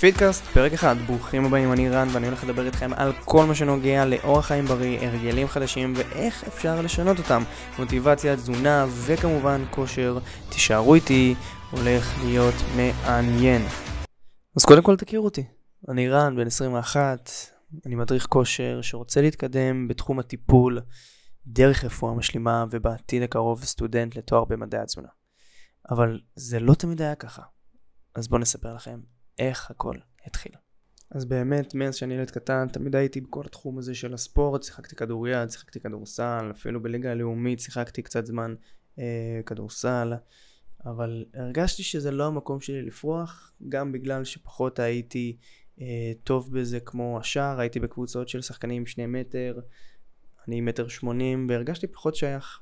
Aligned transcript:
פידקאסט, 0.00 0.44
פרק 0.44 0.72
אחד, 0.72 0.96
ברוכים 1.06 1.44
הבאים, 1.44 1.72
אני 1.72 1.88
רן 1.88 2.08
ואני 2.12 2.26
הולך 2.26 2.44
לדבר 2.44 2.66
איתכם 2.66 2.90
על 2.96 3.12
כל 3.24 3.46
מה 3.46 3.54
שנוגע 3.54 4.04
לאורח 4.04 4.46
חיים 4.46 4.64
בריא, 4.64 5.00
הרגלים 5.00 5.48
חדשים 5.48 5.92
ואיך 5.96 6.44
אפשר 6.44 6.82
לשנות 6.82 7.18
אותם, 7.18 7.42
מוטיבציה, 7.78 8.36
תזונה 8.36 8.86
וכמובן 8.88 9.64
כושר, 9.70 10.18
תישארו 10.48 10.94
איתי, 10.94 11.34
הולך 11.70 12.18
להיות 12.24 12.54
מעניין. 12.76 13.62
אז 14.56 14.64
קודם 14.64 14.82
כל 14.82 14.96
תכירו 14.96 15.24
אותי, 15.24 15.44
אני 15.88 16.08
רן, 16.08 16.36
בן 16.36 16.46
21, 16.46 17.30
אני 17.86 17.94
מדריך 17.94 18.26
כושר 18.26 18.78
שרוצה 18.82 19.20
להתקדם 19.20 19.88
בתחום 19.88 20.18
הטיפול, 20.18 20.80
דרך 21.46 21.84
רפואה 21.84 22.14
משלימה 22.14 22.64
ובעתיד 22.70 23.22
הקרוב 23.22 23.64
סטודנט 23.64 24.16
לתואר 24.16 24.44
במדעי 24.44 24.80
התזונה. 24.80 25.08
אבל 25.90 26.20
זה 26.34 26.60
לא 26.60 26.74
תמיד 26.74 27.02
היה 27.02 27.14
ככה. 27.14 27.42
אז 28.14 28.28
בואו 28.28 28.40
נספר 28.40 28.74
לכם 28.74 28.98
איך 29.38 29.70
הכל 29.70 29.96
התחיל. 30.26 30.52
אז 31.10 31.24
באמת, 31.24 31.74
מאז 31.74 31.94
שאני 31.96 32.14
ילד 32.14 32.30
קטן, 32.30 32.68
תמיד 32.72 32.96
הייתי 32.96 33.20
בכל 33.20 33.42
התחום 33.46 33.78
הזה 33.78 33.94
של 33.94 34.14
הספורט, 34.14 34.62
שיחקתי 34.62 34.96
כדוריד, 34.96 35.50
שיחקתי 35.50 35.80
כדורסל, 35.80 36.50
אפילו 36.50 36.82
בליגה 36.82 37.10
הלאומית 37.10 37.60
שיחקתי 37.60 38.02
קצת 38.02 38.26
זמן 38.26 38.54
אה, 38.98 39.40
כדורסל, 39.46 40.12
אבל 40.86 41.24
הרגשתי 41.34 41.82
שזה 41.82 42.10
לא 42.10 42.26
המקום 42.26 42.60
שלי 42.60 42.82
לפרוח, 42.82 43.52
גם 43.68 43.92
בגלל 43.92 44.24
שפחות 44.24 44.78
הייתי 44.78 45.36
אה, 45.80 46.12
טוב 46.24 46.52
בזה 46.52 46.80
כמו 46.80 47.18
השאר, 47.20 47.60
הייתי 47.60 47.80
בקבוצות 47.80 48.28
של 48.28 48.42
שחקנים 48.42 48.86
שני 48.86 49.06
מטר, 49.06 49.60
אני 50.48 50.60
מטר 50.60 50.88
שמונים, 50.88 51.46
והרגשתי 51.50 51.86
פחות 51.86 52.14
שייך. 52.14 52.60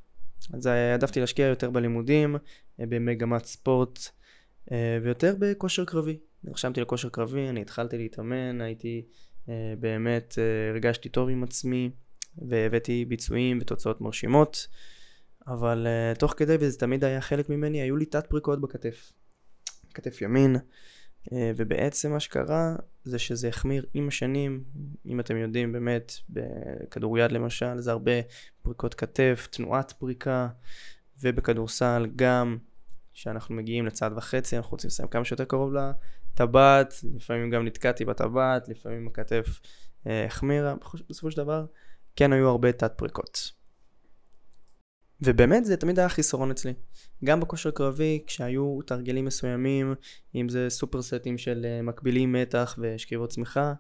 אז 0.53 0.67
העדפתי 0.67 1.21
להשקיע 1.21 1.47
יותר 1.47 1.71
בלימודים, 1.71 2.37
אה, 2.81 2.85
במגמת 2.89 3.45
ספורט, 3.45 3.99
אה, 3.99 4.24
ויותר 5.03 5.35
בכושר 5.39 5.85
קרבי. 5.85 6.19
נרשמתי 6.45 6.81
לכושר 6.81 7.09
קרבי, 7.09 7.49
אני 7.49 7.61
התחלתי 7.61 7.99
להתאמן, 7.99 8.61
הייתי 8.61 9.05
אה, 9.49 9.75
באמת, 9.81 10.39
אה, 10.39 10.71
הרגשתי 10.71 11.09
טוב 11.09 11.29
עם 11.29 11.43
עצמי 11.43 11.91
והבאתי 12.39 13.05
ביצועים 13.05 13.59
ותוצאות 13.61 14.01
מרשימות, 14.01 14.69
אבל 15.47 15.87
אה, 15.87 16.15
תוך 16.15 16.35
כדי, 16.37 16.57
וזה 16.61 16.79
תמיד 16.79 17.05
היה 17.05 17.21
חלק 17.21 17.49
ממני, 17.49 17.81
היו 17.81 17.97
לי 17.97 18.07
תת 18.07 18.27
פריקות 18.27 18.61
בכתף, 18.61 19.13
כתף 19.95 20.23
ימין, 20.23 20.57
אה, 21.33 21.53
ובעצם 21.57 22.13
מה 22.13 22.21
שקרה 22.21 22.77
זה 23.05 23.19
שזה 23.19 23.49
החמיר 23.49 23.87
עם 23.95 24.09
השנים, 24.09 24.65
אם 25.07 25.21
אתם 25.21 25.37
יודעים 25.37 25.73
באמת, 25.73 26.13
בכדוריד 26.31 27.33
למשל, 27.33 27.79
זה 27.79 27.91
הרבה 27.91 28.13
פריקות 28.63 28.95
כתף, 28.95 29.49
תנועת 29.51 29.93
פריקה, 29.93 30.49
ובכדורסל 31.23 32.07
גם. 32.17 32.59
שאנחנו 33.15 33.55
מגיעים 33.55 33.87
לצעד 33.87 34.13
וחצי, 34.17 34.57
אנחנו 34.57 34.71
רוצים 34.71 34.89
לסיים 34.89 35.09
כמה 35.09 35.25
שיותר 35.25 35.45
קרוב 35.45 35.73
לטבעת, 35.75 36.95
לפעמים 37.17 37.51
גם 37.51 37.65
נתקעתי 37.65 38.05
בטבעת, 38.05 38.69
לפעמים 38.69 39.07
הכתף 39.07 39.61
אה, 40.07 40.25
החמירה, 40.27 40.75
בסופו 41.09 41.31
של 41.31 41.37
דבר 41.37 41.67
כן 42.17 42.33
היו 42.33 42.49
הרבה 42.49 42.73
תת 42.73 42.93
פריקות. 42.97 43.53
ובאמת 45.21 45.65
זה 45.65 45.77
תמיד 45.77 45.99
היה 45.99 46.09
חיסרון 46.09 46.51
אצלי. 46.51 46.73
גם 47.25 47.41
בכושר 47.41 47.71
קרבי, 47.71 48.23
כשהיו 48.27 48.79
תרגלים 48.87 49.25
מסוימים, 49.25 49.95
אם 50.35 50.49
זה 50.49 50.67
סופר 50.71 51.03
סטים 51.03 51.39
של 51.39 51.67
אה, 51.69 51.83
מקבילים 51.83 52.33
מתח 52.33 52.79
ושכיבות 52.79 53.31
צמיחה, 53.31 53.75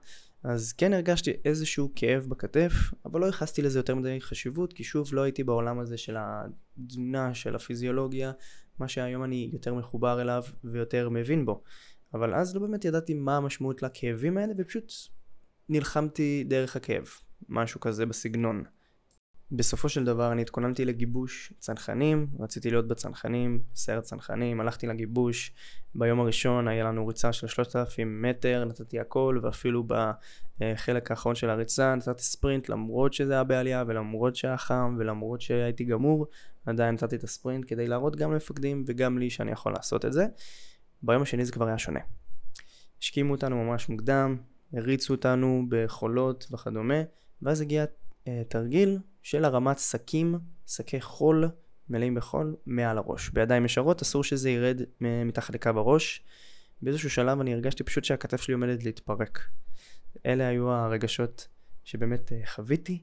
אז 0.45 0.73
כן 0.73 0.93
הרגשתי 0.93 1.33
איזשהו 1.45 1.93
כאב 1.95 2.27
בכתף, 2.29 2.73
אבל 3.05 3.21
לא 3.21 3.27
ייחסתי 3.27 3.63
לזה 3.63 3.79
יותר 3.79 3.95
מדי 3.95 4.21
חשיבות, 4.21 4.73
כי 4.73 4.85
שוב 4.85 5.15
לא 5.15 5.23
הייתי 5.23 5.45
בעולם 5.45 5.79
הזה 5.79 5.97
של 5.97 6.17
התזונה, 6.19 7.35
של 7.35 7.55
הפיזיולוגיה, 7.55 8.33
מה 8.79 8.89
שהיום 8.89 9.25
אני 9.25 9.51
יותר 9.53 9.75
מחובר 9.75 10.21
אליו 10.21 10.43
ויותר 10.65 11.09
מבין 11.09 11.45
בו. 11.45 11.63
אבל 12.15 12.35
אז 12.35 12.55
לא 12.55 12.61
באמת 12.61 12.85
ידעתי 12.85 13.15
מה 13.15 13.37
המשמעות 13.37 13.83
לכאבים 13.83 14.39
האלה, 14.39 14.53
ופשוט 14.59 14.93
נלחמתי 15.69 16.45
דרך 16.49 16.77
הכאב, 16.77 17.09
משהו 17.49 17.81
כזה 17.81 18.07
בסגנון. 18.07 18.65
בסופו 19.53 19.89
של 19.89 20.05
דבר 20.05 20.33
אני 20.33 20.43
התכוננתי 20.43 20.85
לגיבוש 20.85 21.53
צנחנים, 21.59 22.27
רציתי 22.41 22.71
להיות 22.71 22.89
בצנחנים, 22.89 23.63
סיירת 23.75 24.03
צנחנים, 24.03 24.61
הלכתי 24.61 24.87
לגיבוש, 24.87 25.53
ביום 25.95 26.21
הראשון 26.21 26.69
היה 26.69 26.85
לנו 26.85 27.07
ריצה 27.07 27.33
של 27.33 27.47
3,000 27.47 28.23
מטר, 28.23 28.65
נתתי 28.65 29.01
הכל, 29.01 29.41
ואפילו 29.43 29.85
בחלק 29.87 31.11
האחרון 31.11 31.35
של 31.35 31.51
הריצה 31.51 31.95
נתתי 31.95 32.23
ספרינט 32.23 32.69
למרות 32.69 33.13
שזה 33.13 33.33
היה 33.33 33.45
בעלייה 33.45 33.85
ולמרות 33.87 34.37
שהיה 34.37 34.57
חם 34.57 34.97
ולמרות 34.99 35.41
שהייתי 35.41 35.85
גמור, 35.85 36.27
עדיין 36.67 36.95
נתתי 36.95 37.17
את 37.17 37.25
הספרינט 37.25 37.65
כדי 37.69 37.87
להראות 37.87 38.17
גם 38.17 38.33
למפקדים 38.33 38.85
וגם 38.87 39.19
לי 39.19 39.31
שאני 39.31 39.53
יכול 39.53 39.73
לעשות 39.73 40.05
את 40.05 40.13
זה. 40.13 40.27
ביום 41.03 41.23
השני 41.23 41.45
זה 41.45 41.53
כבר 41.53 41.67
היה 41.67 41.79
שונה. 41.79 42.01
השכימו 43.01 43.35
אותנו 43.35 43.65
ממש 43.65 43.89
מוקדם, 43.89 44.37
הריצו 44.73 45.15
אותנו 45.15 45.65
בחולות 45.69 46.47
וכדומה, 46.51 47.03
ואז 47.43 47.61
הגיע 47.61 47.85
אה, 48.29 48.43
תרגיל 48.49 48.99
של 49.25 49.45
הרמת 49.45 49.79
שקים, 49.79 50.39
שקי 50.67 51.01
חול 51.01 51.51
מלאים 51.89 52.15
בחול 52.15 52.57
מעל 52.67 52.99
הראש. 52.99 53.31
בידיים 53.31 53.65
ישרות 53.65 54.03
אסור 54.03 54.25
שזה 54.25 54.51
ירד 54.51 54.81
מתחת 55.01 55.55
לקו 55.55 55.71
הראש. 55.75 56.23
באיזשהו 56.83 57.11
שלב 57.11 57.41
אני 57.41 57.55
הרגשתי 57.55 57.85
פשוט 57.85 58.05
שהכתף 58.05 58.41
שלי 58.41 58.55
עומדת 58.55 58.85
להתפרק. 58.85 59.41
אלה 60.27 60.49
היו 60.49 60.71
הרגשות 60.71 61.49
שבאמת 61.85 62.33
אה, 62.33 62.41
חוויתי, 62.47 63.03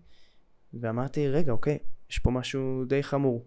ואמרתי, 0.73 1.27
רגע, 1.27 1.51
אוקיי, 1.51 1.77
יש 2.09 2.19
פה 2.19 2.31
משהו 2.31 2.85
די 2.88 3.03
חמור. 3.03 3.45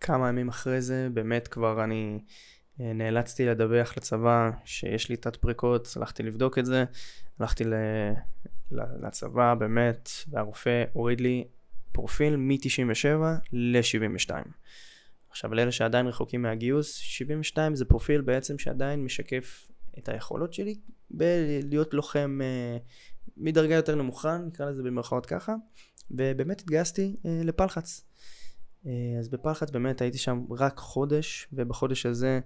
כמה 0.00 0.28
ימים 0.28 0.48
אחרי 0.48 0.80
זה, 0.80 1.08
באמת 1.14 1.48
כבר 1.48 1.84
אני 1.84 2.20
אה, 2.80 2.92
נאלצתי 2.92 3.46
לדווח 3.46 3.96
לצבא 3.96 4.50
שיש 4.64 5.08
לי 5.08 5.16
תת 5.16 5.36
פריקות, 5.36 5.88
הלכתי 5.96 6.22
לבדוק 6.22 6.58
את 6.58 6.66
זה, 6.66 6.84
הלכתי 7.40 7.64
לצבא 8.70 9.54
באמת, 9.54 10.10
והרופא 10.30 10.84
הוריד 10.92 11.20
לי 11.20 11.44
פרופיל 11.96 12.36
מ-97 12.36 13.06
ל-72. 13.52 14.48
עכשיו 15.30 15.54
לאלה 15.54 15.72
שעדיין 15.72 16.06
רחוקים 16.06 16.42
מהגיוס, 16.42 16.94
72 16.94 17.74
זה 17.74 17.84
פרופיל 17.84 18.20
בעצם 18.20 18.58
שעדיין 18.58 19.04
משקף 19.04 19.68
את 19.98 20.08
היכולות 20.08 20.52
שלי 20.52 20.74
בלהיות 21.10 21.94
לוחם 21.94 22.38
אה, 22.42 22.76
מדרגה 23.36 23.74
יותר 23.74 23.94
נמוכה, 23.94 24.38
נקרא 24.38 24.70
לזה 24.70 24.82
במרכאות 24.82 25.26
ככה, 25.26 25.54
ובאמת 26.10 26.60
התגייסתי 26.60 27.16
אה, 27.26 27.40
לפלחץ. 27.44 28.04
אה, 28.86 28.92
אז 29.18 29.28
בפלחץ 29.28 29.70
באמת 29.70 30.00
הייתי 30.00 30.18
שם 30.18 30.44
רק 30.50 30.78
חודש, 30.78 31.48
ובחודש 31.52 32.06
הזה 32.06 32.40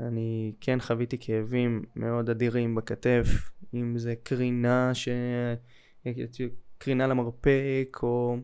אני 0.00 0.52
כן 0.60 0.80
חוויתי 0.80 1.16
כאבים 1.20 1.84
מאוד 1.96 2.30
אדירים 2.30 2.74
בכתף, 2.74 3.26
אם 3.74 3.98
זה 3.98 4.14
קרינה, 4.22 4.94
ש... 4.94 5.08
קרינה 6.78 7.06
למרפק, 7.06 7.98
או 8.02 8.36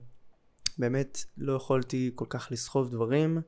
באמת 0.78 1.18
לא 1.36 1.52
יכולתי 1.52 2.10
כל 2.14 2.24
כך 2.28 2.48
לסחוב 2.50 2.90
דברים, 2.90 3.38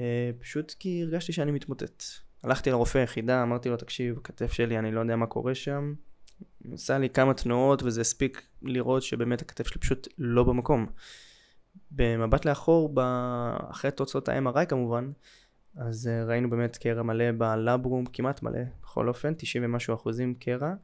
אה, 0.00 0.30
פשוט 0.38 0.74
כי 0.78 1.02
הרגשתי 1.02 1.32
שאני 1.32 1.52
מתמוטט. 1.52 2.02
הלכתי 2.42 2.70
לרופא 2.70 2.98
היחידה, 2.98 3.42
אמרתי 3.42 3.68
לו, 3.68 3.76
תקשיב, 3.76 4.18
הכתף 4.18 4.52
שלי, 4.52 4.78
אני 4.78 4.92
לא 4.92 5.00
יודע 5.00 5.16
מה 5.16 5.26
קורה 5.26 5.54
שם. 5.54 5.94
עשה 6.72 6.98
לי 6.98 7.10
כמה 7.10 7.34
תנועות 7.34 7.82
וזה 7.82 8.00
הספיק 8.00 8.42
לראות 8.62 9.02
שבאמת 9.02 9.42
הכתף 9.42 9.66
שלי 9.66 9.80
פשוט 9.80 10.08
לא 10.18 10.44
במקום. 10.44 10.86
במבט 11.90 12.44
לאחור, 12.44 12.94
אחרי 13.70 13.90
תוצאות 13.90 14.28
ה-MRI 14.28 14.66
כמובן, 14.66 15.10
אז 15.76 16.08
אה, 16.08 16.24
ראינו 16.24 16.50
באמת 16.50 16.76
קרע 16.76 17.02
מלא 17.02 17.32
בלאברום, 17.38 18.06
כמעט 18.06 18.42
מלא, 18.42 18.60
בכל 18.82 19.08
אופן, 19.08 19.34
90 19.34 19.64
ומשהו 19.64 19.94
אחוזים 19.94 20.34
קרע, 20.34 20.74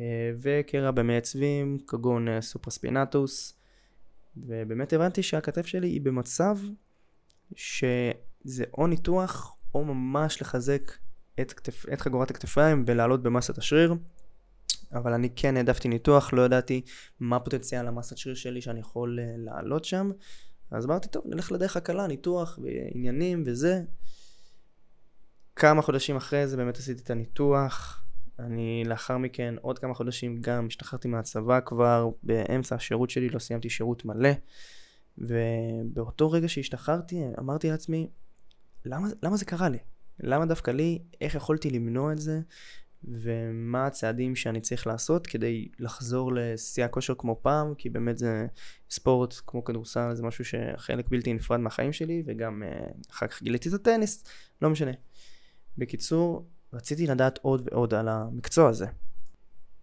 אה, 0.00 0.30
וקרע 0.40 0.90
במעצבים, 0.90 1.78
כגון 1.86 2.40
סופרספינטוס, 2.40 3.59
ובאמת 4.36 4.92
הבנתי 4.92 5.22
שהכתף 5.22 5.66
שלי 5.66 5.88
היא 5.88 6.00
במצב 6.00 6.58
שזה 7.54 8.64
או 8.78 8.86
ניתוח 8.86 9.56
או 9.74 9.84
ממש 9.84 10.42
לחזק 10.42 10.92
את, 11.40 11.52
כתף, 11.52 11.84
את 11.92 12.00
חגורת 12.00 12.30
הכתפיים 12.30 12.84
ולעלות 12.86 13.22
במסת 13.22 13.58
השריר. 13.58 13.94
אבל 14.92 15.12
אני 15.12 15.28
כן 15.36 15.56
העדפתי 15.56 15.88
ניתוח, 15.88 16.32
לא 16.32 16.42
ידעתי 16.42 16.82
מה 17.20 17.40
פוטנציאל 17.40 17.86
המסת 17.86 18.18
שריר 18.18 18.34
שלי 18.34 18.60
שאני 18.60 18.80
יכול 18.80 19.18
uh, 19.18 19.22
לעלות 19.38 19.84
שם. 19.84 20.10
אז 20.70 20.86
אמרתי, 20.86 21.08
טוב, 21.08 21.22
נלך 21.26 21.52
לדרך 21.52 21.76
הקלה, 21.76 22.06
ניתוח 22.06 22.58
ועניינים 22.62 23.42
וזה. 23.46 23.82
כמה 25.56 25.82
חודשים 25.82 26.16
אחרי 26.16 26.48
זה 26.48 26.56
באמת 26.56 26.76
עשיתי 26.76 27.02
את 27.02 27.10
הניתוח, 27.10 27.99
אני 28.46 28.82
לאחר 28.86 29.18
מכן 29.18 29.54
עוד 29.60 29.78
כמה 29.78 29.94
חודשים 29.94 30.40
גם 30.40 30.66
השתחררתי 30.66 31.08
מהצבא 31.08 31.60
כבר, 31.60 32.10
באמצע 32.22 32.74
השירות 32.74 33.10
שלי 33.10 33.28
לא 33.28 33.38
סיימתי 33.38 33.70
שירות 33.70 34.04
מלא, 34.04 34.30
ובאותו 35.18 36.30
רגע 36.30 36.48
שהשתחררתי 36.48 37.22
אמרתי 37.38 37.70
לעצמי, 37.70 38.10
למה, 38.84 39.08
למה 39.22 39.36
זה 39.36 39.44
קרה 39.44 39.68
לי? 39.68 39.78
למה 40.20 40.46
דווקא 40.46 40.70
לי? 40.70 40.98
איך 41.20 41.34
יכולתי 41.34 41.70
למנוע 41.70 42.12
את 42.12 42.18
זה? 42.18 42.40
ומה 43.04 43.86
הצעדים 43.86 44.36
שאני 44.36 44.60
צריך 44.60 44.86
לעשות 44.86 45.26
כדי 45.26 45.68
לחזור 45.78 46.32
לשיא 46.32 46.84
הכושר 46.84 47.14
כמו 47.18 47.38
פעם, 47.42 47.74
כי 47.74 47.90
באמת 47.90 48.18
זה 48.18 48.46
ספורט 48.90 49.34
כמו 49.46 49.64
כדורסל, 49.64 50.14
זה 50.14 50.22
משהו 50.22 50.44
שחלק 50.44 51.08
בלתי 51.08 51.32
נפרד 51.32 51.60
מהחיים 51.60 51.92
שלי, 51.92 52.22
וגם 52.26 52.62
uh, 52.62 53.10
אחר 53.10 53.26
כך 53.26 53.42
גיליתי 53.42 53.68
את 53.68 53.74
הטניס, 53.74 54.24
לא 54.62 54.70
משנה. 54.70 54.90
בקיצור, 55.78 56.46
רציתי 56.72 57.06
לדעת 57.06 57.38
עוד 57.42 57.68
ועוד 57.72 57.94
על 57.94 58.08
המקצוע 58.08 58.68
הזה. 58.68 58.86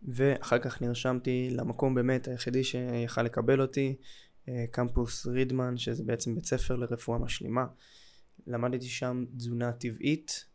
ואחר 0.03 0.59
כך 0.59 0.81
נרשמתי 0.81 1.49
למקום 1.51 1.95
באמת 1.95 2.27
היחידי 2.27 2.63
שיכל 2.63 3.21
לקבל 3.21 3.61
אותי, 3.61 3.95
אה, 4.49 4.65
קמפוס 4.71 5.27
רידמן, 5.27 5.77
שזה 5.77 6.03
בעצם 6.03 6.35
בית 6.35 6.45
ספר 6.45 6.75
לרפואה 6.75 7.19
משלימה. 7.19 7.65
למדתי 8.47 8.85
שם 8.85 9.25
תזונה 9.37 9.71
טבעית, 9.71 10.45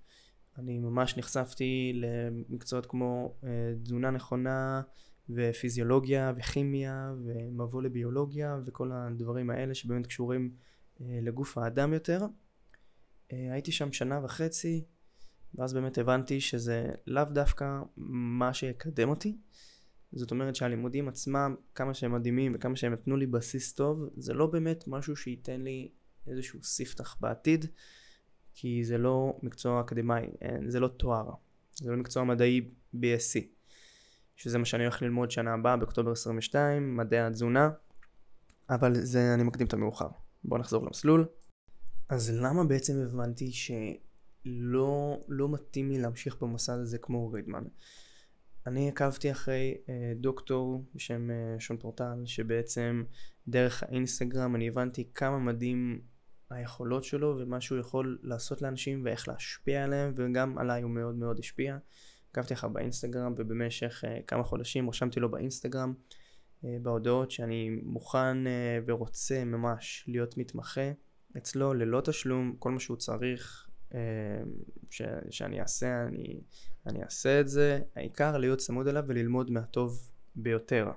אני 0.58 0.79
ממש 0.79 1.17
נחשפתי 1.17 1.93
למקצועות 1.94 2.87
כמו 2.87 3.34
אה, 3.44 3.49
תזונה 3.82 4.11
נכונה 4.11 4.82
ופיזיולוגיה 5.31 6.32
וכימיה 6.37 7.12
ומבוא 7.25 7.82
לביולוגיה 7.82 8.58
וכל 8.67 8.90
הדברים 8.93 9.50
האלה 9.50 9.75
שבאמת 9.75 10.06
קשורים 10.06 10.50
אה, 11.00 11.19
לגוף 11.23 11.58
האדם 11.58 11.93
יותר. 11.93 12.20
הייתי 13.31 13.73
שם 13.73 13.93
שנה 13.93 14.25
וחצי 14.25 14.84
ואז 15.55 15.75
באמת 15.75 15.99
הבנתי 15.99 16.41
שזה 16.41 16.89
לאו 17.07 17.25
דווקא 17.25 17.81
מה 17.97 18.55
שיקדם 18.55 19.09
אותי. 19.09 19.37
זאת 20.13 20.31
אומרת 20.31 20.57
שהלימודים 20.57 21.09
עצמם, 21.09 21.55
כמה 21.75 21.95
שהם 21.95 22.13
מדהימים 22.13 22.53
וכמה 22.55 22.77
שהם 22.77 22.93
נתנו 22.93 23.17
לי 23.17 23.27
בסיס 23.27 23.73
טוב, 23.73 24.09
זה 24.17 24.35
לא 24.35 24.47
באמת 24.47 24.85
משהו 24.87 25.17
שייתן 25.17 25.61
לי 25.61 25.91
איזשהו 26.27 26.63
ספתח 26.63 27.17
בעתיד, 27.21 27.67
כי 28.55 28.85
זה 28.85 28.99
לא 28.99 29.39
מקצוע 29.43 29.81
אקדמאי, 29.81 30.27
זה 30.67 30.81
לא 30.81 30.89
תואר, 30.89 31.31
זה 31.75 31.91
לא 31.91 31.97
מקצוע 31.97 32.25
מדעי 32.25 32.71
BSc, 32.95 33.41
שזה 34.37 34.59
מה 34.59 34.65
שאני 34.65 34.83
הולך 34.83 35.03
ללמוד 35.03 35.31
שנה 35.31 35.55
הבאה 35.55 35.77
באוקטובר 35.77 36.13
22, 36.13 36.97
מדעי 36.97 37.21
התזונה, 37.21 37.71
אבל 38.71 38.95
זה 38.95 39.35
אני 39.35 39.43
מקדים 39.43 39.67
את 39.67 39.73
המאוחר. 39.73 40.09
בואו 40.45 40.61
נחזור 40.61 40.85
למסלול. 40.87 41.27
אז 42.09 42.31
למה 42.31 42.65
בעצם 42.65 43.03
הבנתי 43.03 43.53
ש... 43.53 43.71
לא, 44.44 45.21
לא 45.29 45.49
מתאים 45.49 45.91
לי 45.91 45.99
להמשיך 45.99 46.37
במסע 46.43 46.75
הזה 46.75 46.99
כמו 46.99 47.31
רידמן. 47.31 47.65
אני 48.67 48.89
עקבתי 48.89 49.31
אחרי 49.31 49.75
אה, 49.89 50.12
דוקטור 50.17 50.85
בשם 50.94 51.31
אה, 51.31 51.61
שון 51.61 51.77
פורטל, 51.77 52.23
שבעצם 52.25 53.05
דרך 53.49 53.83
האינסטגרם 53.83 54.56
אני 54.56 54.69
הבנתי 54.69 55.09
כמה 55.15 55.39
מדהים 55.39 56.00
היכולות 56.50 57.05
שלו 57.05 57.37
ומה 57.39 57.61
שהוא 57.61 57.79
יכול 57.79 58.19
לעשות 58.23 58.62
לאנשים 58.62 59.03
ואיך 59.05 59.29
להשפיע 59.29 59.85
עליהם 59.85 60.12
וגם 60.17 60.59
עליי 60.59 60.83
הוא 60.83 60.91
מאוד 60.91 61.15
מאוד 61.15 61.39
השפיע. 61.39 61.79
עקבתי 62.33 62.55
אחריו 62.55 62.73
באינסטגרם 62.73 63.35
ובמשך 63.37 64.05
אה, 64.06 64.19
כמה 64.27 64.43
חודשים 64.43 64.89
רשמתי 64.89 65.21
לו 65.21 65.31
באינסטגרם 65.31 65.94
אה, 66.65 66.77
בהודעות 66.83 67.31
שאני 67.31 67.71
מוכן 67.83 68.47
אה, 68.47 68.79
ורוצה 68.87 69.44
ממש 69.44 70.05
להיות 70.09 70.37
מתמחה 70.39 70.91
אצלו 71.37 71.75
ללא 71.75 72.00
תשלום, 72.00 72.56
כל 72.59 72.71
מה 72.71 72.81
שהוא 72.81 72.97
צריך 72.97 73.69
ש, 74.91 75.03
שאני 75.31 75.61
אעשה, 75.61 76.03
אני, 76.03 76.41
אני 76.87 77.03
אעשה 77.03 77.41
את 77.41 77.49
זה, 77.49 77.81
העיקר 77.97 78.39
להיות 78.39 78.59
צמוד 78.59 78.89
אליו 78.89 79.05
וללמוד 79.06 79.50
מהטוב 79.50 80.11
ביותר. 80.35 80.91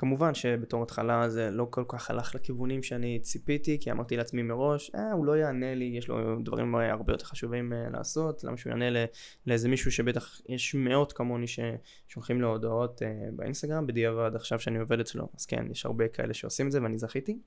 כמובן 0.00 0.34
שבתור 0.34 0.82
התחלה 0.82 1.28
זה 1.28 1.50
לא 1.50 1.66
כל 1.70 1.84
כך 1.88 2.10
הלך 2.10 2.34
לכיוונים 2.34 2.82
שאני 2.82 3.18
ציפיתי, 3.22 3.78
כי 3.80 3.90
אמרתי 3.90 4.16
לעצמי 4.16 4.42
מראש, 4.42 4.90
אה, 4.94 5.12
הוא 5.12 5.26
לא 5.26 5.36
יענה 5.36 5.74
לי, 5.74 5.84
יש 5.84 6.08
לו 6.08 6.38
דברים 6.44 6.74
הרבה 6.74 7.12
יותר 7.12 7.24
חשובים 7.24 7.72
uh, 7.72 7.90
לעשות, 7.92 8.44
למה 8.44 8.56
שהוא 8.56 8.70
יענה 8.70 9.04
לאיזה 9.46 9.68
מישהו 9.68 9.92
שבטח 9.92 10.40
יש 10.48 10.74
מאות 10.74 11.12
כמוני 11.12 11.46
ששולחים 11.46 12.40
לו 12.40 12.48
הודעות 12.48 13.02
uh, 13.02 13.04
באינסטגרם, 13.36 13.86
בדיעבד 13.86 14.30
עכשיו 14.34 14.60
שאני 14.60 14.78
עובד 14.78 15.00
אצלו, 15.00 15.28
אז 15.38 15.46
כן, 15.46 15.66
יש 15.70 15.86
הרבה 15.86 16.08
כאלה 16.08 16.34
שעושים 16.34 16.66
את 16.66 16.72
זה 16.72 16.82
ואני 16.82 16.98
זכיתי. 16.98 17.38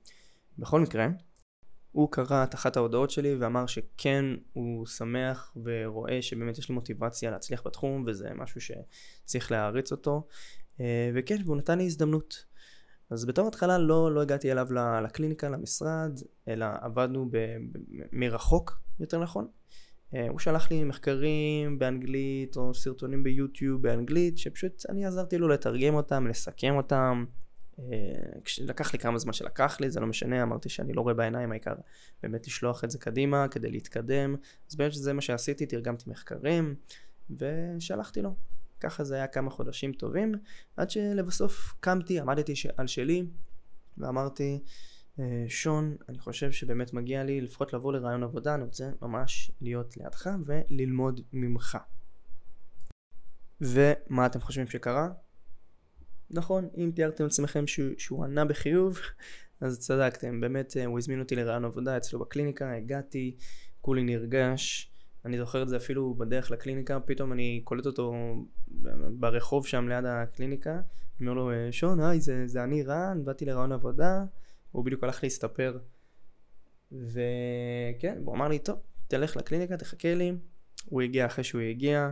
בכל 0.58 0.80
מקרה, 0.80 1.08
הוא 1.94 2.08
קרא 2.10 2.44
את 2.44 2.54
אחת 2.54 2.76
ההודעות 2.76 3.10
שלי 3.10 3.34
ואמר 3.34 3.66
שכן 3.66 4.24
הוא 4.52 4.86
שמח 4.86 5.56
ורואה 5.64 6.22
שבאמת 6.22 6.58
יש 6.58 6.68
לי 6.68 6.74
מוטיבציה 6.74 7.30
להצליח 7.30 7.62
בתחום 7.66 8.04
וזה 8.06 8.28
משהו 8.34 8.60
שצריך 8.60 9.52
להעריץ 9.52 9.92
אותו. 9.92 10.26
אה, 10.80 11.10
וכן 11.14 11.36
והוא 11.44 11.56
נתן 11.56 11.78
לי 11.78 11.84
הזדמנות. 11.84 12.44
אז 13.10 13.24
בתור 13.24 13.48
התחלה 13.48 13.78
לא, 13.78 14.14
לא 14.14 14.22
הגעתי 14.22 14.52
אליו 14.52 14.68
לקליניקה, 15.04 15.48
למשרד, 15.48 16.20
אלא 16.48 16.66
עבדנו 16.80 17.28
ב, 17.30 17.36
ב, 17.72 17.78
מרחוק 18.12 18.80
יותר 19.00 19.22
נכון. 19.22 19.46
אה, 20.14 20.28
הוא 20.28 20.38
שלח 20.38 20.70
לי 20.70 20.84
מחקרים 20.84 21.78
באנגלית 21.78 22.56
או 22.56 22.74
סרטונים 22.74 23.22
ביוטיוב 23.22 23.82
באנגלית 23.82 24.38
שפשוט 24.38 24.82
אני 24.88 25.06
עזרתי 25.06 25.38
לו 25.38 25.48
לתרגם 25.48 25.94
אותם, 25.94 26.26
לסכם 26.26 26.74
אותם, 26.76 27.24
לקח 28.60 28.92
לי 28.92 28.98
כמה 28.98 29.18
זמן 29.18 29.32
שלקח 29.32 29.80
לי, 29.80 29.90
זה 29.90 30.00
לא 30.00 30.06
משנה, 30.06 30.42
אמרתי 30.42 30.68
שאני 30.68 30.92
לא 30.92 31.00
רואה 31.00 31.14
בעיניים, 31.14 31.50
העיקר 31.50 31.74
באמת 32.22 32.46
לשלוח 32.46 32.84
את 32.84 32.90
זה 32.90 32.98
קדימה 32.98 33.48
כדי 33.48 33.70
להתקדם. 33.70 34.36
אז 34.70 34.76
באמת 34.76 34.92
שזה 34.92 35.12
מה 35.12 35.20
שעשיתי, 35.20 35.66
תרגמתי 35.66 36.10
מחקרים 36.10 36.74
ושלחתי 37.30 38.22
לו. 38.22 38.34
ככה 38.80 39.04
זה 39.04 39.14
היה 39.14 39.26
כמה 39.26 39.50
חודשים 39.50 39.92
טובים, 39.92 40.34
עד 40.76 40.90
שלבסוף 40.90 41.74
קמתי, 41.80 42.20
עמדתי 42.20 42.52
על 42.76 42.86
שלי 42.86 43.26
ואמרתי, 43.98 44.60
אה, 45.20 45.44
שון, 45.48 45.96
אני 46.08 46.18
חושב 46.18 46.52
שבאמת 46.52 46.92
מגיע 46.92 47.24
לי 47.24 47.40
לפחות 47.40 47.72
לבוא 47.72 47.92
לרעיון 47.92 48.22
עבודה, 48.22 48.54
אני 48.54 48.64
רוצה 48.64 48.90
ממש 49.02 49.50
להיות 49.60 49.96
לידך 49.96 50.30
וללמוד 50.46 51.20
ממך. 51.32 51.78
ומה 53.60 54.26
אתם 54.26 54.40
חושבים 54.40 54.66
שקרה? 54.66 55.08
נכון, 56.30 56.68
אם 56.76 56.90
תיארתם 56.94 57.24
לעצמכם 57.24 57.66
שהוא, 57.66 57.88
שהוא 57.98 58.24
ענה 58.24 58.44
בחיוב, 58.44 58.98
אז 59.60 59.78
צדקתם. 59.78 60.40
באמת, 60.40 60.76
אה, 60.76 60.84
הוא 60.84 60.98
הזמין 60.98 61.20
אותי 61.20 61.36
לרעיון 61.36 61.64
עבודה 61.64 61.96
אצלו 61.96 62.18
בקליניקה, 62.18 62.72
הגעתי, 62.72 63.36
כולי 63.80 64.02
נרגש. 64.02 64.90
אני 65.24 65.38
זוכר 65.38 65.62
את 65.62 65.68
זה 65.68 65.76
אפילו 65.76 66.14
בדרך 66.14 66.50
לקליניקה, 66.50 67.00
פתאום 67.00 67.32
אני 67.32 67.60
קולט 67.64 67.86
אותו 67.86 68.14
ברחוב 69.10 69.66
שם 69.66 69.88
ליד 69.88 70.04
הקליניקה. 70.04 70.80
אני 71.20 71.28
אומר 71.28 71.32
לו, 71.32 71.50
אה, 71.50 71.72
שון, 71.72 72.00
היי, 72.00 72.20
זה, 72.20 72.42
זה 72.46 72.64
אני 72.64 72.82
רן, 72.82 73.24
באתי 73.24 73.44
לרעיון 73.44 73.72
עבודה. 73.72 74.24
הוא 74.72 74.84
בדיוק 74.84 75.04
הלך 75.04 75.22
להסתפר. 75.22 75.78
וכן, 76.92 78.18
הוא 78.24 78.34
אמר 78.34 78.48
לי, 78.48 78.58
טוב, 78.58 78.78
תלך 79.08 79.36
לקליניקה, 79.36 79.76
תחכה 79.76 80.14
לי. 80.14 80.32
הוא 80.84 81.02
הגיע 81.02 81.26
אחרי 81.26 81.44
שהוא 81.44 81.60
הגיע, 81.60 82.10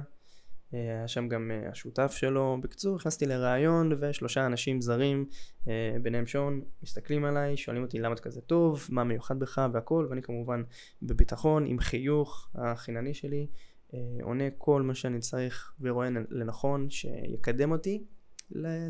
היה 0.73 1.09
שם 1.09 1.29
גם 1.29 1.51
אה, 1.51 1.71
השותף 1.71 2.13
שלו. 2.13 2.59
בקיצור, 2.63 2.97
נכנסתי 2.97 3.27
לראיון 3.27 3.93
ושלושה 4.01 4.47
אנשים 4.47 4.81
זרים, 4.81 5.27
אה, 5.69 5.97
ביניהם 6.03 6.27
שון, 6.27 6.61
מסתכלים 6.83 7.25
עליי, 7.25 7.57
שואלים 7.57 7.83
אותי 7.83 7.99
למה 7.99 8.15
אתה 8.15 8.23
כזה 8.23 8.41
טוב, 8.41 8.87
מה 8.91 9.05
מיוחד 9.05 9.39
בך 9.39 9.69
והכל, 9.73 10.07
ואני 10.11 10.23
כמובן 10.23 10.63
בביטחון, 11.03 11.67
עם 11.67 11.79
חיוך 11.79 12.49
החינני 12.55 13.15
שלי, 13.15 13.47
אה, 13.95 13.99
עונה 14.23 14.45
כל 14.59 14.83
מה 14.83 14.95
שאני 14.95 15.21
צריך 15.21 15.75
ורואה 15.81 16.09
לנכון 16.31 16.91
שיקדם 16.91 17.73
אותי 17.73 18.05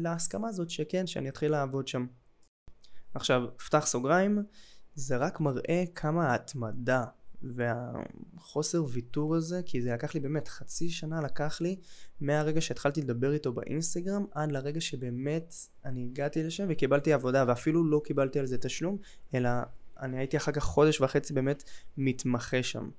להסכמה 0.01 0.49
הזאת 0.49 0.71
שכן, 0.71 1.07
שאני 1.07 1.29
אתחיל 1.29 1.51
לעבוד 1.51 1.89
שם. 1.89 2.07
עכשיו, 3.15 3.43
פתח 3.67 3.87
סוגריים, 3.87 4.43
זה 4.95 5.17
רק 5.17 5.41
מראה 5.41 5.85
כמה 5.95 6.31
ההתמדה 6.31 7.05
והחוסר 7.43 8.85
ויתור 8.89 9.37
הזה, 9.37 9.61
כי 9.67 9.83
זה 9.83 9.93
לקח 9.93 10.15
לי 10.15 10.21
באמת 10.21 10.49
חצי 10.49 10.91
שנה 10.91 11.21
לקח 11.21 11.61
לי 11.61 11.77
מהרגע 12.21 12.61
שהתחלתי 12.61 13.03
לדבר 13.03 13.33
איתו 13.33 13.53
באינסטגרם 13.53 14.25
עד 14.33 14.53
לרגע 14.53 14.81
שבאמת 14.81 15.55
אני 15.85 16.05
הגעתי 16.05 16.43
לשם 16.43 16.67
וקיבלתי 16.69 17.13
עבודה 17.13 17.45
ואפילו 17.49 17.85
לא 17.85 18.01
קיבלתי 18.05 18.39
על 18.39 18.47
זה 18.47 18.59
תשלום, 18.59 18.97
אלא 19.35 19.51
אני 20.01 20.19
הייתי 20.19 20.37
אחר 20.37 20.53
כך 20.53 20.63
חודש 20.63 21.01
וחצי 21.01 21.33
באמת 21.33 21.63
מתמחה 21.97 22.63
שם. 22.63 22.91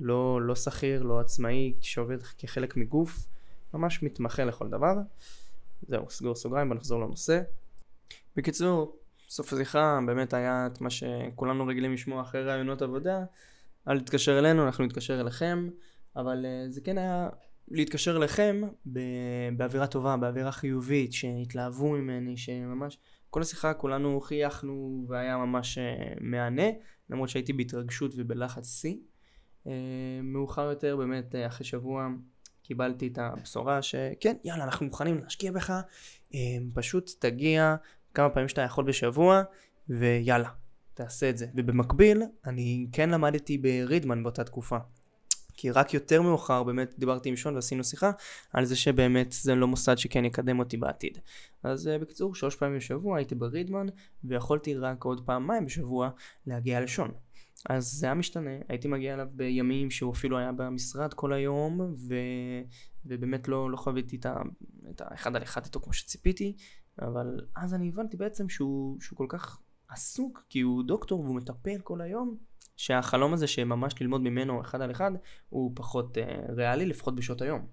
לא, 0.00 0.42
לא 0.42 0.54
שכיר, 0.54 1.02
לא 1.02 1.20
עצמאי, 1.20 1.74
שעובד 1.80 2.22
כחלק 2.22 2.76
מגוף, 2.76 3.26
ממש 3.74 4.02
מתמחה 4.02 4.44
לכל 4.44 4.68
דבר. 4.68 4.94
זהו, 5.88 6.10
סגור 6.10 6.34
סוגריים, 6.34 6.68
בוא 6.68 6.76
נחזור 6.76 7.00
לנושא. 7.00 7.40
בקיצור, 8.36 8.96
סוף 9.28 9.52
השיחה 9.52 9.98
באמת 10.06 10.34
היה 10.34 10.68
את 10.72 10.80
מה 10.80 10.90
שכולנו 10.90 11.66
רגילים 11.66 11.92
לשמוע 11.92 12.22
אחרי 12.22 12.44
רעיונות 12.44 12.82
עבודה, 12.82 13.24
אל 13.90 14.00
תתקשר 14.00 14.38
אלינו, 14.38 14.66
אנחנו 14.66 14.84
נתקשר 14.84 15.20
אליכם, 15.20 15.68
אבל 16.16 16.44
uh, 16.44 16.70
זה 16.70 16.80
כן 16.80 16.98
היה 16.98 17.28
להתקשר 17.68 18.16
אליכם 18.16 18.62
באווירה 19.56 19.86
טובה, 19.86 20.16
באווירה 20.16 20.52
חיובית, 20.52 21.12
שהתלהבו 21.12 21.92
ממני, 21.92 22.36
שממש 22.36 22.98
כל 23.30 23.42
השיחה 23.42 23.74
כולנו 23.74 24.20
חייכנו 24.20 25.04
והיה 25.08 25.36
ממש 25.36 25.78
uh, 25.78 26.18
מהנה, 26.20 26.66
למרות 27.10 27.28
שהייתי 27.28 27.52
בהתרגשות 27.52 28.12
ובלחץ 28.16 28.80
שיא. 28.80 28.94
Uh, 29.64 29.68
מאוחר 30.22 30.70
יותר, 30.70 30.96
באמת 30.96 31.34
אחרי 31.46 31.66
שבוע 31.66 32.08
קיבלתי 32.62 33.06
את 33.06 33.18
הבשורה 33.18 33.82
שכן, 33.82 34.36
יאללה, 34.44 34.64
אנחנו 34.64 34.86
מוכנים 34.86 35.18
להשקיע 35.18 35.52
בך, 35.52 35.72
פשוט 36.74 37.10
תגיע 37.18 37.76
כמה 38.14 38.30
פעמים 38.30 38.48
שאתה 38.48 38.62
יכול 38.62 38.84
בשבוע, 38.84 39.42
ויאללה, 39.88 40.48
תעשה 41.02 41.30
את 41.30 41.38
זה. 41.38 41.46
ובמקביל, 41.54 42.22
אני 42.46 42.86
כן 42.92 43.10
למדתי 43.10 43.58
ברידמן 43.58 44.22
באותה 44.22 44.44
תקופה. 44.44 44.76
כי 45.54 45.70
רק 45.70 45.94
יותר 45.94 46.22
מאוחר 46.22 46.62
באמת 46.62 46.94
דיברתי 46.98 47.28
עם 47.28 47.36
שון 47.36 47.54
ועשינו 47.54 47.84
שיחה 47.84 48.10
על 48.52 48.64
זה 48.64 48.76
שבאמת 48.76 49.32
זה 49.32 49.54
לא 49.54 49.66
מוסד 49.66 49.98
שכן 49.98 50.24
יקדם 50.24 50.58
אותי 50.58 50.76
בעתיד. 50.76 51.18
אז 51.62 51.86
uh, 51.86 52.02
בקיצור, 52.02 52.34
שלוש 52.34 52.56
פעמים 52.56 52.76
בשבוע 52.76 53.16
הייתי 53.16 53.34
ברידמן 53.34 53.86
ויכולתי 54.24 54.74
רק 54.74 55.04
עוד 55.04 55.26
פעמיים 55.26 55.66
בשבוע 55.66 56.10
להגיע 56.46 56.80
לשון. 56.80 57.10
אז 57.68 57.86
זה 57.86 58.06
היה 58.06 58.14
משתנה, 58.14 58.50
הייתי 58.68 58.88
מגיע 58.88 59.14
אליו 59.14 59.26
בימים 59.32 59.90
שהוא 59.90 60.12
אפילו 60.12 60.38
היה 60.38 60.52
במשרד 60.52 61.14
כל 61.14 61.32
היום 61.32 61.80
ו... 61.80 62.14
ובאמת 63.06 63.48
לא, 63.48 63.70
לא 63.70 63.76
חוויתי 63.76 64.16
את, 64.16 64.26
את 64.90 65.00
האחד 65.00 65.36
על 65.36 65.42
אחד 65.42 65.64
איתו 65.64 65.80
כמו 65.80 65.92
שציפיתי, 65.92 66.56
אבל 67.02 67.40
אז 67.56 67.74
אני 67.74 67.88
הבנתי 67.88 68.16
בעצם 68.16 68.48
שהוא, 68.48 69.00
שהוא 69.00 69.16
כל 69.16 69.26
כך 69.28 69.60
עסוק, 69.90 70.44
כי 70.48 70.60
הוא 70.60 70.82
דוקטור 70.82 71.20
והוא 71.20 71.36
מטפל 71.36 71.78
כל 71.82 72.00
היום, 72.00 72.36
שהחלום 72.76 73.32
הזה 73.32 73.46
שממש 73.46 73.94
ללמוד 74.00 74.20
ממנו 74.20 74.60
אחד 74.60 74.80
על 74.80 74.90
אחד, 74.90 75.10
הוא 75.48 75.72
פחות 75.74 76.18
uh, 76.18 76.50
ריאלי, 76.52 76.86
לפחות 76.86 77.16
בשעות 77.16 77.42
היום. 77.42 77.66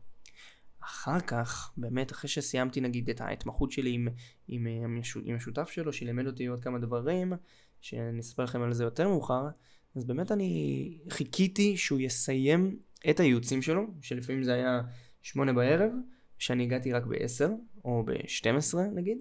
אחר 0.84 1.20
כך, 1.20 1.74
באמת, 1.78 2.12
אחרי 2.12 2.30
שסיימתי 2.30 2.82
נגיד 2.82 3.10
את 3.10 3.22
ההתמחות 3.22 3.72
שלי 3.72 3.92
עם, 3.92 4.08
עם, 4.48 4.68
עם, 4.68 5.02
עם 5.24 5.36
השותף 5.36 5.70
שלו, 5.70 5.94
שלימד 5.94 6.28
אותי 6.28 6.46
עוד 6.46 6.64
כמה 6.64 6.80
דברים, 6.80 7.34
שאני 7.82 8.20
אספר 8.20 8.44
לכם 8.44 8.62
על 8.62 8.74
זה 8.74 8.84
יותר 8.84 9.08
מאוחר, 9.08 9.48
אז 9.96 10.06
באמת 10.06 10.32
אני 10.32 11.00
חיכיתי 11.10 11.78
שהוא 11.78 12.00
יסיים 12.00 12.80
את 13.10 13.20
הייעוצים 13.20 13.62
שלו, 13.62 13.84
שלפעמים 14.02 14.44
זה 14.44 14.54
היה 14.54 14.82
שמונה 15.22 15.54
בערב, 15.54 15.92
שאני 16.38 16.64
הגעתי 16.64 16.94
רק 16.94 17.06
בעשר, 17.06 17.50
או 17.86 18.04
בשתים 18.06 18.56
עשרה 18.56 18.84
נגיד, 18.88 19.18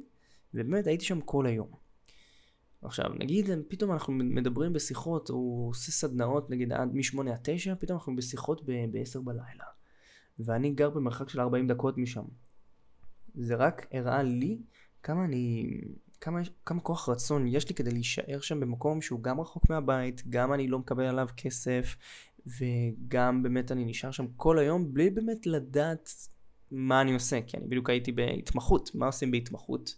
ובאמת 0.54 0.86
הייתי 0.86 1.04
שם 1.04 1.20
כל 1.20 1.46
היום. 1.46 1.85
עכשיו, 2.82 3.06
נגיד 3.18 3.50
פתאום 3.68 3.92
אנחנו 3.92 4.12
מדברים 4.12 4.72
בשיחות, 4.72 5.28
הוא 5.28 5.68
עושה 5.68 5.92
סדנאות 5.92 6.50
נגיד 6.50 6.72
עד 6.72 6.94
מ-8 6.94 7.30
עד 7.30 7.38
9, 7.42 7.74
פתאום 7.74 7.98
אנחנו 7.98 8.16
בשיחות 8.16 8.64
ב-10 8.64 9.20
בלילה. 9.24 9.64
ואני 10.38 10.70
גר 10.70 10.90
במרחק 10.90 11.28
של 11.28 11.40
40 11.40 11.66
דקות 11.66 11.98
משם. 11.98 12.24
זה 13.34 13.54
רק 13.54 13.86
הראה 13.92 14.22
לי 14.22 14.58
כמה 15.02 15.24
אני, 15.24 15.80
כמה, 16.20 16.40
כמה 16.66 16.80
כוח 16.80 17.08
רצון 17.08 17.46
יש 17.46 17.68
לי 17.68 17.74
כדי 17.74 17.90
להישאר 17.90 18.40
שם 18.40 18.60
במקום 18.60 19.00
שהוא 19.00 19.22
גם 19.22 19.40
רחוק 19.40 19.70
מהבית, 19.70 20.22
גם 20.28 20.52
אני 20.52 20.68
לא 20.68 20.78
מקבל 20.78 21.04
עליו 21.04 21.28
כסף, 21.36 21.96
וגם 22.46 23.42
באמת 23.42 23.72
אני 23.72 23.84
נשאר 23.84 24.10
שם 24.10 24.26
כל 24.36 24.58
היום 24.58 24.94
בלי 24.94 25.10
באמת 25.10 25.46
לדעת 25.46 26.10
מה 26.70 27.00
אני 27.00 27.14
עושה, 27.14 27.40
כי 27.46 27.56
אני 27.56 27.66
בדיוק 27.66 27.90
הייתי 27.90 28.12
בהתמחות, 28.12 28.90
מה 28.94 29.06
עושים 29.06 29.30
בהתמחות? 29.30 29.94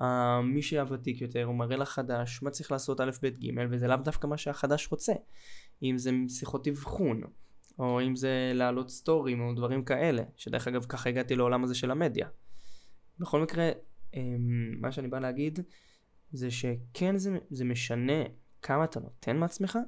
Uh, 0.00 0.04
מי 0.44 0.62
שהוותיק 0.62 1.20
יותר 1.20 1.44
הוא 1.44 1.54
מראה 1.54 1.76
לחדש 1.76 2.42
מה 2.42 2.50
צריך 2.50 2.72
לעשות 2.72 3.00
א' 3.00 3.10
ב' 3.22 3.26
ג' 3.26 3.50
וזה 3.70 3.88
לאו 3.88 3.96
דווקא 3.96 4.26
מה 4.26 4.36
שהחדש 4.36 4.88
רוצה. 4.90 5.12
אם 5.82 5.98
זה 5.98 6.10
שיחות 6.28 6.68
אבחון 6.68 7.22
או 7.78 8.00
אם 8.00 8.16
זה 8.16 8.52
להעלות 8.54 8.90
סטורים 8.90 9.40
או 9.40 9.54
דברים 9.54 9.84
כאלה 9.84 10.22
שדרך 10.36 10.68
אגב 10.68 10.84
ככה 10.84 11.08
הגעתי 11.08 11.34
לעולם 11.34 11.64
הזה 11.64 11.74
של 11.74 11.90
המדיה. 11.90 12.28
בכל 13.18 13.42
מקרה 13.42 13.70
um, 14.12 14.16
מה 14.80 14.92
שאני 14.92 15.08
בא 15.08 15.18
להגיד 15.18 15.58
זה 16.32 16.50
שכן 16.50 17.16
זה, 17.16 17.38
זה 17.50 17.64
משנה 17.64 18.22
כמה 18.62 18.84
אתה 18.84 19.00
נותן 19.00 19.36
מעצמך 19.36 19.78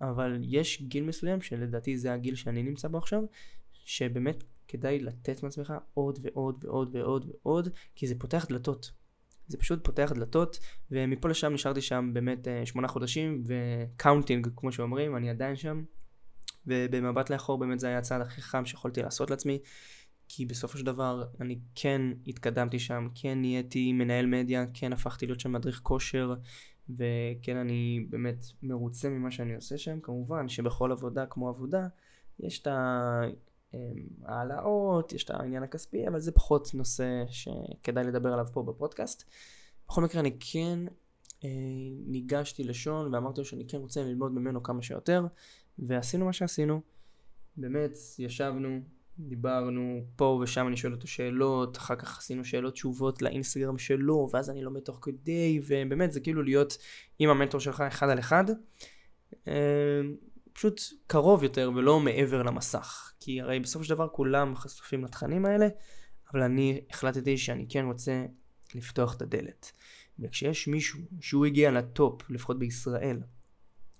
אבל 0.00 0.38
יש 0.42 0.82
גיל 0.82 1.04
מסוים 1.04 1.40
שלדעתי 1.40 1.98
זה 1.98 2.12
הגיל 2.12 2.34
שאני 2.34 2.62
נמצא 2.62 2.88
בו 2.88 2.98
עכשיו 2.98 3.22
שבאמת 3.72 4.44
כדאי 4.68 4.98
לתת 4.98 5.42
מעצמך 5.42 5.72
עוד 5.94 6.18
ועוד 6.22 6.64
ועוד 6.64 6.96
ועוד 6.96 7.30
ועוד 7.44 7.68
כי 7.94 8.06
זה 8.06 8.14
פותח 8.18 8.46
דלתות 8.48 8.92
זה 9.50 9.58
פשוט 9.58 9.84
פותח 9.84 10.12
דלתות 10.14 10.58
ומפה 10.90 11.28
לשם 11.28 11.52
נשארתי 11.52 11.80
שם 11.80 12.10
באמת 12.12 12.46
אה, 12.46 12.66
שמונה 12.66 12.88
חודשים 12.88 13.42
ו 13.46 13.57
counting 13.57 14.48
כמו 14.56 14.72
שאומרים 14.72 15.16
אני 15.16 15.30
עדיין 15.30 15.56
שם. 15.56 15.82
ובמבט 16.66 17.30
לאחור 17.30 17.58
באמת 17.58 17.80
זה 17.80 17.86
היה 17.88 17.98
הצעד 17.98 18.20
הכי 18.20 18.42
חכם 18.42 18.64
שיכולתי 18.64 19.02
לעשות 19.02 19.30
לעצמי 19.30 19.58
כי 20.28 20.46
בסופו 20.46 20.78
של 20.78 20.86
דבר 20.86 21.24
אני 21.40 21.58
כן 21.74 22.02
התקדמתי 22.26 22.78
שם, 22.78 23.08
כן 23.14 23.40
נהייתי 23.40 23.92
מנהל 23.92 24.26
מדיה, 24.26 24.64
כן 24.74 24.92
הפכתי 24.92 25.26
להיות 25.26 25.40
שם 25.40 25.52
מדריך 25.52 25.80
כושר 25.82 26.34
וכן 26.90 27.56
אני 27.56 28.06
באמת 28.10 28.46
מרוצה 28.62 29.08
ממה 29.08 29.30
שאני 29.30 29.54
עושה 29.54 29.78
שם. 29.78 30.00
כמובן 30.00 30.48
שבכל 30.48 30.92
עבודה 30.92 31.26
כמו 31.26 31.48
עבודה 31.48 31.88
יש 32.40 32.62
את 32.62 32.66
העלאות, 34.24 35.12
יש 35.12 35.24
את 35.24 35.30
העניין 35.30 35.62
הכספי, 35.62 36.08
אבל 36.08 36.20
זה 36.20 36.32
פחות 36.32 36.74
נושא 36.74 37.24
שכדאי 37.28 38.04
לדבר 38.04 38.32
עליו 38.32 38.46
פה 38.52 38.62
בפודקאסט. 38.62 39.24
בכל 39.88 40.02
מקרה 40.02 40.20
אני 40.20 40.36
כן 40.40 40.78
אה, 41.44 41.48
ניגשתי 42.06 42.64
לשון 42.64 43.14
ואמרתי 43.14 43.40
לו 43.40 43.44
שאני 43.44 43.66
כן 43.66 43.78
רוצה 43.78 44.02
ללמוד 44.02 44.32
ממנו 44.32 44.62
כמה 44.62 44.82
שיותר, 44.82 45.26
ועשינו 45.78 46.24
מה 46.24 46.32
שעשינו. 46.32 46.80
באמת, 47.56 47.96
ישבנו, 48.18 48.80
דיברנו, 49.18 50.00
פה 50.16 50.40
ושם 50.42 50.66
אני 50.68 50.76
שואל 50.76 50.92
אותו 50.92 51.06
שאלות, 51.06 51.76
אחר 51.76 51.96
כך 51.96 52.18
עשינו 52.18 52.44
שאלות 52.44 52.72
תשובות 52.72 53.22
לאינסטגרם 53.22 53.78
שלו, 53.78 54.28
ואז 54.32 54.50
אני 54.50 54.62
לומד 54.62 54.80
תוך 54.80 54.98
כדי, 55.02 55.60
ובאמת 55.66 56.12
זה 56.12 56.20
כאילו 56.20 56.42
להיות 56.42 56.78
עם 57.18 57.30
המנטור 57.30 57.60
שלך 57.60 57.80
אחד 57.80 58.08
על 58.08 58.18
אחד. 58.18 58.44
פשוט 60.52 60.80
קרוב 61.06 61.42
יותר 61.42 61.70
ולא 61.74 62.00
מעבר 62.00 62.42
למסך. 62.42 63.12
כי 63.20 63.40
הרי 63.40 63.60
בסופו 63.60 63.84
של 63.84 63.94
דבר 63.94 64.08
כולם 64.08 64.56
חשופים 64.56 65.04
לתכנים 65.04 65.46
האלה, 65.46 65.68
אבל 66.32 66.42
אני 66.42 66.80
החלטתי 66.90 67.38
שאני 67.38 67.66
כן 67.68 67.84
רוצה 67.84 68.26
לפתוח 68.74 69.16
את 69.16 69.22
הדלת. 69.22 69.72
וכשיש 70.18 70.68
מישהו 70.68 71.00
שהוא 71.20 71.46
הגיע 71.46 71.70
ל 71.70 71.82
top, 71.82 72.30
לפחות 72.30 72.58
בישראל, 72.58 73.20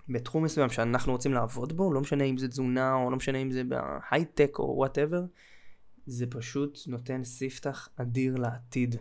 בתחום 0.09 0.43
מסוים 0.43 0.69
שאנחנו 0.69 1.11
רוצים 1.11 1.33
לעבוד 1.33 1.73
בו, 1.73 1.93
לא 1.93 2.01
משנה 2.01 2.23
אם 2.23 2.37
זה 2.37 2.47
תזונה 2.47 2.93
או 2.93 3.11
לא 3.11 3.17
משנה 3.17 3.37
אם 3.37 3.51
זה 3.51 3.63
בהייטק 3.63 4.59
או 4.59 4.73
whatever, 4.77 5.23
זה 6.05 6.25
פשוט 6.27 6.79
נותן 6.87 7.23
ספתח 7.23 7.89
אדיר 7.95 8.35
לעתיד. 8.35 8.95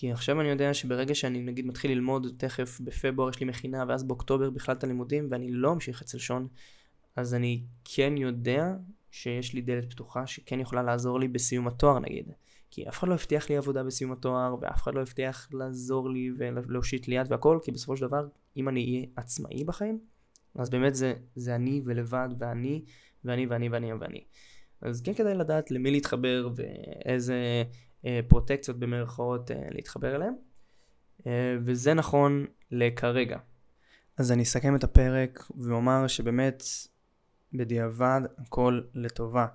כי 0.00 0.12
עכשיו 0.12 0.40
אני 0.40 0.48
יודע 0.48 0.74
שברגע 0.74 1.14
שאני 1.14 1.42
נגיד 1.42 1.66
מתחיל 1.66 1.90
ללמוד 1.90 2.26
תכף 2.36 2.80
בפברואר 2.80 3.30
יש 3.30 3.40
לי 3.40 3.46
מכינה 3.46 3.84
ואז 3.88 4.04
באוקטובר 4.04 4.50
בכלל 4.50 4.74
את 4.74 4.84
הלימודים 4.84 5.28
ואני 5.30 5.50
לא 5.50 5.72
אמשיך 5.72 6.02
אצל 6.02 6.18
שון 6.18 6.48
אז 7.16 7.34
אני 7.34 7.62
כן 7.84 8.16
יודע 8.16 8.74
שיש 9.10 9.54
לי 9.54 9.60
דלת 9.60 9.90
פתוחה 9.90 10.26
שכן 10.26 10.60
יכולה 10.60 10.82
לעזור 10.82 11.20
לי 11.20 11.28
בסיום 11.28 11.66
התואר 11.66 11.98
נגיד. 11.98 12.30
כי 12.70 12.88
אף 12.88 12.98
אחד 12.98 13.08
לא 13.08 13.14
הבטיח 13.14 13.50
לי 13.50 13.56
עבודה 13.56 13.84
בסיום 13.84 14.12
התואר 14.12 14.54
ואף 14.60 14.82
אחד 14.82 14.94
לא 14.94 15.00
הבטיח 15.00 15.48
לעזור 15.52 16.10
לי 16.10 16.30
ולהושיט 16.38 17.08
לי 17.08 17.14
יד 17.14 17.32
והכל 17.32 17.58
כי 17.62 17.72
בסופו 17.72 17.96
של 17.96 18.06
דבר 18.06 18.26
אם 18.56 18.68
אני 18.68 18.84
אהיה 18.84 19.06
עצמאי 19.16 19.64
בחיים 19.64 19.98
אז 20.54 20.70
באמת 20.70 20.94
זה, 20.94 21.14
זה 21.34 21.54
אני 21.54 21.82
ולבד 21.84 22.28
ואני 22.38 22.84
ואני 23.24 23.46
ואני 23.46 23.68
ואני 23.68 23.92
ואני. 23.92 24.24
אז 24.82 25.02
כן 25.02 25.14
כדאי 25.14 25.34
לדעת 25.34 25.70
למי 25.70 25.90
להתחבר 25.90 26.48
ואיזה 26.56 27.64
פרוטקציות 28.28 28.78
במרכאות 28.78 29.50
אה, 29.50 29.66
להתחבר 29.70 30.16
אליהם, 30.16 30.34
אה, 31.26 31.56
וזה 31.64 31.94
נכון 31.94 32.46
לכרגע. 32.70 33.38
אז 34.16 34.32
אני 34.32 34.42
אסכם 34.42 34.76
את 34.76 34.84
הפרק 34.84 35.50
ואומר 35.56 36.06
שבאמת 36.06 36.62
בדיעבד 37.52 38.20
הכל 38.38 38.80
לטובה. 38.94 39.46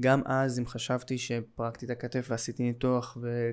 גם 0.00 0.22
אז 0.26 0.58
אם 0.58 0.66
חשבתי 0.66 1.18
שפרקתי 1.18 1.86
את 1.86 1.90
הכתף 1.90 2.26
ועשיתי 2.30 2.62
ניתוח 2.62 3.16
ואני 3.20 3.52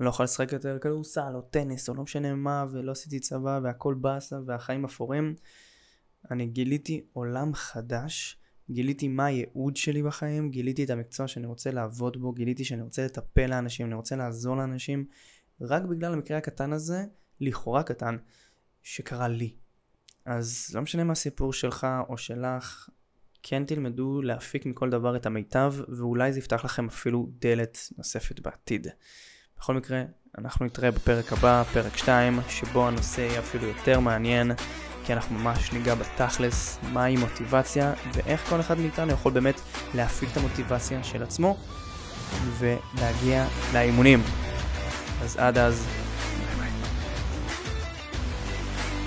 לא 0.00 0.08
יכול 0.08 0.24
לשחק 0.24 0.52
יותר 0.52 0.78
כדורסל 0.78 1.34
או 1.34 1.40
טניס 1.40 1.88
או 1.88 1.94
לא 1.94 2.02
משנה 2.02 2.34
מה 2.34 2.64
ולא 2.70 2.92
עשיתי 2.92 3.20
צבא 3.20 3.60
והכל 3.62 3.94
באסה 3.94 4.36
והחיים 4.46 4.84
אפורים, 4.84 5.34
אני 6.30 6.46
גיליתי 6.46 7.06
עולם 7.12 7.54
חדש 7.54 8.38
גיליתי 8.70 9.08
מה 9.08 9.24
הייעוד 9.24 9.76
שלי 9.76 10.02
בחיים, 10.02 10.50
גיליתי 10.50 10.84
את 10.84 10.90
המקצוע 10.90 11.28
שאני 11.28 11.46
רוצה 11.46 11.70
לעבוד 11.70 12.16
בו, 12.16 12.32
גיליתי 12.32 12.64
שאני 12.64 12.82
רוצה 12.82 13.04
לטפל 13.04 13.46
לאנשים, 13.46 13.86
אני 13.86 13.94
רוצה 13.94 14.16
לעזור 14.16 14.56
לאנשים, 14.56 15.06
רק 15.60 15.82
בגלל 15.82 16.12
המקרה 16.12 16.38
הקטן 16.38 16.72
הזה, 16.72 17.04
לכאורה 17.40 17.82
קטן, 17.82 18.16
שקרה 18.82 19.28
לי. 19.28 19.54
אז 20.24 20.70
לא 20.74 20.82
משנה 20.82 21.04
מה 21.04 21.12
הסיפור 21.12 21.52
שלך 21.52 21.86
או 22.08 22.18
שלך, 22.18 22.88
כן 23.42 23.64
תלמדו 23.64 24.22
להפיק 24.22 24.66
מכל 24.66 24.90
דבר 24.90 25.16
את 25.16 25.26
המיטב, 25.26 25.74
ואולי 25.88 26.32
זה 26.32 26.38
יפתח 26.38 26.64
לכם 26.64 26.86
אפילו 26.86 27.28
דלת 27.38 27.78
נוספת 27.98 28.40
בעתיד. 28.40 28.86
בכל 29.58 29.74
מקרה, 29.74 30.04
אנחנו 30.38 30.66
נתראה 30.66 30.90
בפרק 30.90 31.32
הבא, 31.32 31.62
פרק 31.62 31.96
2, 31.96 32.38
שבו 32.48 32.88
הנושא 32.88 33.20
יהיה 33.20 33.40
אפילו 33.40 33.66
יותר 33.66 34.00
מעניין. 34.00 34.52
כי 35.06 35.12
אנחנו 35.12 35.38
ממש 35.38 35.72
ניגע 35.72 35.94
בתכלס, 35.94 36.78
מהי 36.92 37.16
מוטיבציה, 37.16 37.92
ואיך 38.12 38.48
כל 38.48 38.60
אחד 38.60 38.78
מאיתנו 38.78 39.12
יכול 39.12 39.32
באמת 39.32 39.60
להפיק 39.94 40.28
את 40.32 40.36
המוטיבציה 40.36 41.04
של 41.04 41.22
עצמו, 41.22 41.56
ולהגיע 42.58 43.46
לאימונים. 43.72 44.22
אז 45.22 45.36
עד 45.36 45.58
אז, 45.58 45.86